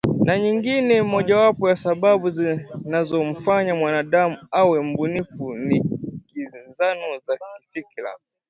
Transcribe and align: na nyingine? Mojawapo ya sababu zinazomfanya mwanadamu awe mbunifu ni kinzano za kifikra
na 0.25 0.33
nyingine? 0.43 0.93
Mojawapo 1.13 1.63
ya 1.71 1.77
sababu 1.85 2.29
zinazomfanya 2.29 3.75
mwanadamu 3.75 4.37
awe 4.51 4.79
mbunifu 4.81 5.53
ni 5.55 5.83
kinzano 6.27 7.19
za 7.27 7.37
kifikra 7.61 8.15